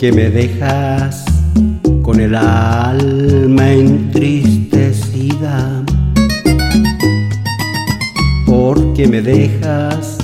Porque 0.00 0.16
me 0.16 0.30
dejas 0.30 1.26
con 2.00 2.20
el 2.20 2.34
alma 2.34 3.70
entristecida. 3.70 5.84
Porque 8.46 9.06
me 9.06 9.20
dejas 9.20 10.16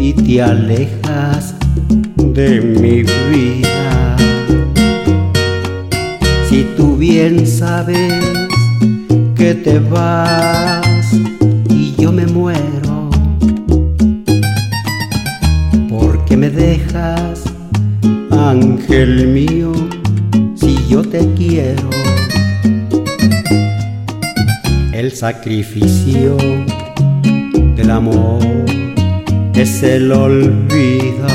y 0.00 0.12
te 0.14 0.42
alejas 0.42 1.54
de 2.16 2.60
mi 2.60 3.04
vida. 3.04 4.16
Si 6.48 6.66
tú 6.76 6.96
bien 6.96 7.46
sabes 7.46 8.20
que 9.36 9.54
te 9.54 9.78
vas 9.78 10.61
ángel 18.92 19.26
mío, 19.28 19.72
si 20.54 20.76
yo 20.86 21.02
te 21.02 21.26
quiero. 21.34 21.88
El 24.92 25.12
sacrificio 25.12 26.36
del 27.74 27.90
amor 27.90 28.42
es 29.54 29.82
el 29.82 30.12
olvido. 30.12 31.26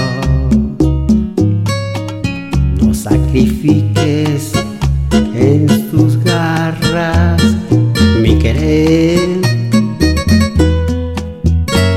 No 2.80 2.94
sacrifiques 2.94 4.52
en 5.33 5.66
tus 5.89 6.23
garras 6.23 7.42
mi 8.21 8.38
querer. 8.38 9.42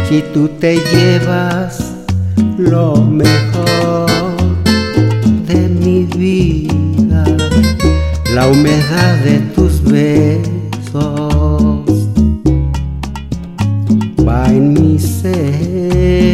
Si 0.08 0.24
tú 0.32 0.48
te 0.58 0.78
llevas 0.94 1.92
lo 2.56 2.96
mejor 2.96 4.09
la 8.34 8.46
humedad 8.46 9.16
de 9.24 9.38
tus 9.54 9.82
besos 9.82 11.00
va 14.26 14.46
en 14.48 14.74
mi 14.74 14.98
ser. 14.98 16.30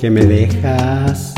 Porque 0.00 0.12
me 0.12 0.24
dejas 0.24 1.34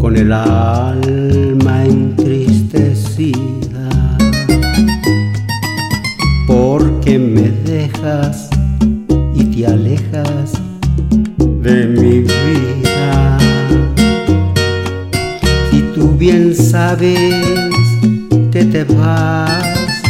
con 0.00 0.16
el 0.16 0.32
alma 0.32 1.84
entristecida. 1.84 3.88
Porque 6.48 7.20
me 7.20 7.52
dejas 7.64 8.50
y 9.36 9.44
te 9.44 9.68
alejas 9.68 10.54
de 11.38 11.86
mi 11.86 12.22
vida. 12.22 13.38
Si 15.70 15.80
tú 15.94 16.16
bien 16.18 16.52
sabes 16.52 17.44
que 18.50 18.64
te 18.64 18.82
vas 18.82 20.02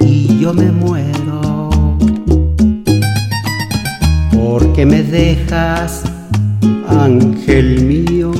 y 0.00 0.38
yo 0.38 0.52
me 0.52 0.70
muero. 0.70 1.70
Porque 4.34 4.84
me 4.84 5.02
dejas, 5.02 6.02
ángel 7.00 7.82
mío, 7.84 8.32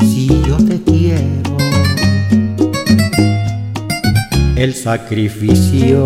si 0.00 0.28
yo 0.46 0.56
te 0.56 0.80
quiero. 0.82 1.56
El 4.56 4.74
sacrificio 4.74 6.04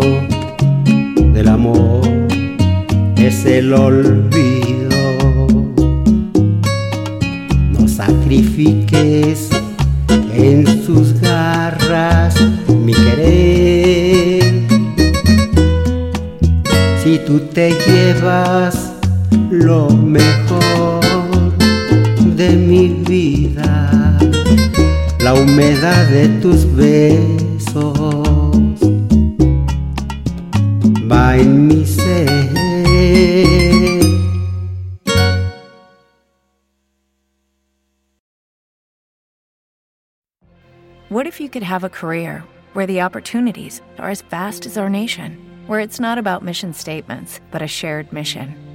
del 1.33 1.47
amor 1.47 2.01
es 3.17 3.45
el 3.45 3.73
olvido. 3.73 4.95
No 7.71 7.87
sacrifiques 7.87 9.49
en 10.33 10.65
sus 10.85 11.19
garras 11.19 12.35
mi 12.83 12.93
querer. 12.93 14.43
Si 17.03 17.19
tú 17.25 17.39
te 17.53 17.73
llevas 17.87 18.93
lo 19.49 19.89
mejor 19.89 21.04
de 22.35 22.49
mi 22.55 22.89
vida, 22.89 24.17
la 25.19 25.33
humedad 25.33 26.09
de 26.09 26.27
tus 26.41 26.65
besos 26.75 27.85
va 31.09 31.37
en 31.37 31.67
mi 31.67 31.85
ser. 31.85 32.35
What 41.09 41.27
if 41.27 41.39
you 41.39 41.47
could 41.49 41.63
have 41.63 41.85
a 41.85 41.89
career 41.89 42.43
where 42.73 42.85
the 42.85 42.99
opportunities 43.01 43.81
are 43.97 44.09
as 44.09 44.21
vast 44.23 44.65
as 44.65 44.77
our 44.77 44.89
nation, 44.89 45.37
where 45.67 45.79
it's 45.79 46.01
not 46.01 46.17
about 46.17 46.43
mission 46.43 46.73
statements, 46.73 47.39
but 47.51 47.61
a 47.61 47.67
shared 47.67 48.11
mission? 48.11 48.74